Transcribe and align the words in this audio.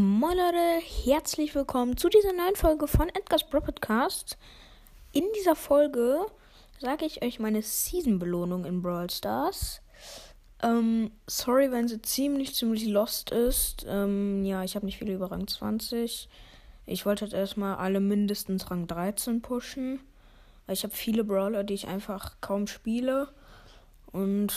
Moin 0.00 0.36
Leute, 0.36 0.80
herzlich 1.06 1.56
willkommen 1.56 1.96
zu 1.96 2.08
dieser 2.08 2.32
neuen 2.32 2.54
Folge 2.54 2.86
von 2.86 3.08
Edgar's 3.08 3.42
Bro 3.50 3.62
Podcast. 3.62 4.38
In 5.10 5.24
dieser 5.36 5.56
Folge 5.56 6.24
sage 6.78 7.04
ich 7.04 7.20
euch 7.20 7.40
meine 7.40 7.62
Season-Belohnung 7.62 8.64
in 8.64 8.80
Brawl 8.80 9.10
Stars. 9.10 9.82
Ähm, 10.62 11.10
sorry, 11.26 11.72
wenn 11.72 11.88
sie 11.88 12.00
ziemlich, 12.00 12.54
ziemlich 12.54 12.86
lost 12.86 13.32
ist. 13.32 13.86
Ähm, 13.88 14.44
ja, 14.44 14.62
ich 14.62 14.76
habe 14.76 14.86
nicht 14.86 14.98
viele 14.98 15.14
über 15.14 15.32
Rang 15.32 15.48
20. 15.48 16.28
Ich 16.86 17.04
wollte 17.04 17.24
jetzt 17.24 17.34
erstmal 17.34 17.74
alle 17.74 17.98
mindestens 17.98 18.70
Rang 18.70 18.86
13 18.86 19.42
pushen. 19.42 19.98
Ich 20.68 20.84
habe 20.84 20.94
viele 20.94 21.24
Brawler, 21.24 21.64
die 21.64 21.74
ich 21.74 21.88
einfach 21.88 22.36
kaum 22.40 22.68
spiele. 22.68 23.32
Und 24.12 24.54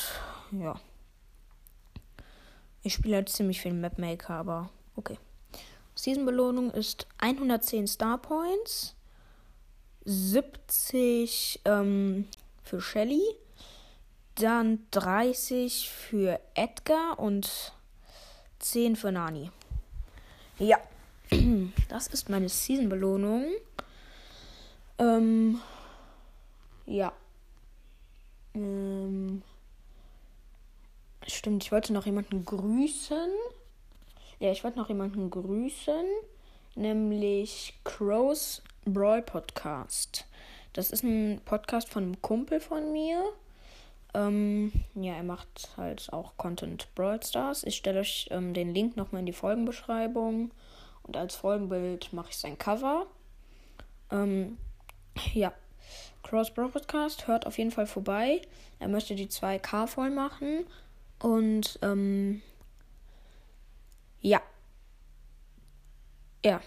ja. 0.51 0.79
Ich 2.83 2.93
spiele 2.93 3.15
halt 3.15 3.29
ziemlich 3.29 3.59
viel 3.59 3.73
Mapmaker, 3.73 4.35
aber 4.35 4.69
okay. 4.95 5.17
Season-Belohnung 6.01 6.71
ist 6.71 7.05
110 7.19 7.85
Star 7.85 8.17
Points, 8.17 8.95
70 10.03 11.61
ähm, 11.63 12.27
für 12.63 12.81
Shelly, 12.81 13.21
dann 14.33 14.79
30 14.89 15.91
für 15.91 16.39
Edgar 16.55 17.19
und 17.19 17.73
10 18.57 18.95
für 18.95 19.11
Nani. 19.11 19.51
Ja, 20.57 20.79
das 21.89 22.07
ist 22.07 22.29
meine 22.29 22.49
Season-Belohnung. 22.49 23.45
Ähm, 24.97 25.61
ja. 26.87 27.13
Ähm, 28.55 29.43
stimmt, 31.27 31.63
ich 31.63 31.71
wollte 31.71 31.93
noch 31.93 32.07
jemanden 32.07 32.43
grüßen. 32.43 33.29
Ja, 34.41 34.51
ich 34.51 34.63
wollte 34.63 34.79
noch 34.79 34.89
jemanden 34.89 35.29
grüßen, 35.29 36.03
nämlich 36.73 37.75
Crows 37.83 38.63
Brawl 38.85 39.21
Podcast. 39.21 40.25
Das 40.73 40.89
ist 40.89 41.03
ein 41.03 41.39
Podcast 41.45 41.87
von 41.89 42.05
einem 42.05 42.21
Kumpel 42.23 42.59
von 42.59 42.91
mir. 42.91 43.21
Ähm, 44.15 44.71
ja, 44.95 45.13
er 45.13 45.21
macht 45.21 45.69
halt 45.77 46.11
auch 46.11 46.37
Content 46.37 46.87
Brawl 46.95 47.21
Stars. 47.21 47.63
Ich 47.65 47.75
stelle 47.75 47.99
euch 47.99 48.29
ähm, 48.31 48.55
den 48.55 48.73
Link 48.73 48.97
nochmal 48.97 49.19
in 49.19 49.27
die 49.27 49.31
Folgenbeschreibung. 49.31 50.49
Und 51.03 51.17
als 51.17 51.35
Folgenbild 51.35 52.11
mache 52.11 52.31
ich 52.31 52.37
sein 52.37 52.57
Cover. 52.57 53.05
Ähm, 54.09 54.57
ja, 55.35 55.53
Crows 56.23 56.51
Brawl 56.51 56.69
Podcast 56.69 57.27
hört 57.27 57.45
auf 57.45 57.59
jeden 57.59 57.69
Fall 57.69 57.85
vorbei. 57.85 58.41
Er 58.79 58.87
möchte 58.87 59.13
die 59.13 59.27
2K 59.27 59.85
voll 59.85 60.09
machen. 60.09 60.65
Und 61.19 61.77
ähm, 61.83 62.41
ja. 64.21 64.41
Ja. 66.43 66.61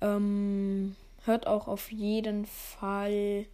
Ähm, 0.00 0.96
hört 1.24 1.46
auch 1.46 1.68
auf 1.68 1.90
jeden 1.90 2.46
Fall 2.46 3.46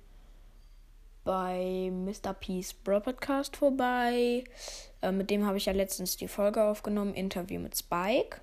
bei 1.24 1.90
Mr. 1.90 2.34
Peace 2.34 2.74
Bro 2.74 3.00
Podcast 3.00 3.56
vorbei. 3.56 4.44
Äh, 5.02 5.12
mit 5.12 5.30
dem 5.30 5.46
habe 5.46 5.56
ich 5.56 5.66
ja 5.66 5.72
letztens 5.72 6.16
die 6.16 6.28
Folge 6.28 6.62
aufgenommen, 6.62 7.14
Interview 7.14 7.60
mit 7.60 7.76
Spike. 7.76 8.40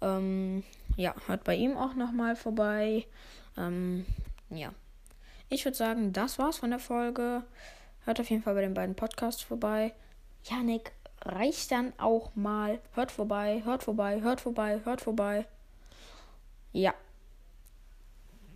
Ähm, 0.00 0.64
ja, 0.96 1.14
hört 1.26 1.44
bei 1.44 1.54
ihm 1.54 1.76
auch 1.76 1.94
nochmal 1.94 2.36
vorbei. 2.36 3.06
Ähm, 3.56 4.06
ja. 4.50 4.72
Ich 5.48 5.64
würde 5.64 5.76
sagen, 5.76 6.12
das 6.12 6.38
war's 6.38 6.58
von 6.58 6.70
der 6.70 6.78
Folge. 6.78 7.44
Hört 8.04 8.20
auf 8.20 8.30
jeden 8.30 8.42
Fall 8.42 8.54
bei 8.54 8.62
den 8.62 8.74
beiden 8.74 8.94
Podcasts 8.94 9.42
vorbei. 9.42 9.94
Janik, 10.44 10.92
reicht 11.24 11.70
dann 11.70 11.92
auch 11.98 12.34
mal. 12.34 12.80
Hört 12.92 13.10
vorbei, 13.10 13.62
hört 13.64 13.82
vorbei, 13.82 14.20
hört 14.22 14.40
vorbei, 14.40 14.80
hört 14.84 15.00
vorbei. 15.00 15.46
Ja. 16.72 16.94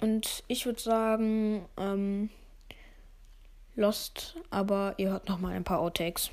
Und 0.00 0.44
ich 0.48 0.66
würde 0.66 0.80
sagen, 0.80 1.66
ähm, 1.76 2.30
Lost, 3.74 4.36
aber 4.50 4.94
ihr 4.96 5.10
hört 5.10 5.28
noch 5.28 5.38
mal 5.38 5.52
ein 5.52 5.64
paar 5.64 5.80
Outtakes. 5.80 6.30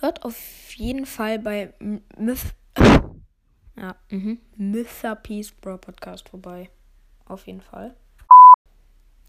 Hört 0.00 0.24
auf 0.24 0.72
jeden 0.72 1.06
Fall 1.06 1.38
bei 1.38 1.74
Myth 2.16 2.54
ja, 3.76 3.96
mhm. 4.10 4.40
Peace 5.22 5.52
Bro 5.52 5.78
Podcast 5.78 6.28
vorbei. 6.28 6.70
Auf 7.26 7.46
jeden 7.46 7.60
Fall. 7.60 7.94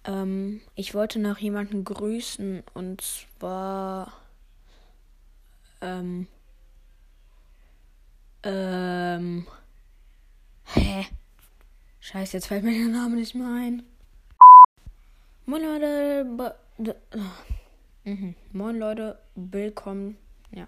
Ähm, 0.06 0.62
ich 0.76 0.94
wollte 0.94 1.20
noch 1.20 1.38
jemanden 1.38 1.84
grüßen 1.84 2.64
und 2.74 3.02
zwar 3.02 4.14
ähm. 5.82 6.28
Ähm. 8.44 9.48
Hä? 10.66 11.06
Scheiße, 12.00 12.38
jetzt 12.38 12.48
fällt 12.48 12.64
mir 12.64 12.72
der 12.72 12.88
Name 12.88 13.16
nicht 13.16 13.36
mehr 13.36 13.48
ein. 13.48 13.84
Moin 15.46 15.62
Leute. 15.64 16.56
Mhm. 18.04 18.36
Moin 18.52 18.78
Leute, 18.78 19.20
willkommen. 19.36 20.18
Ja. 20.52 20.68